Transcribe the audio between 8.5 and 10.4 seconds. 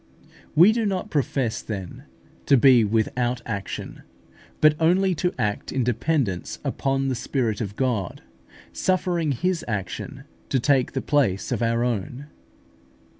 suffering His action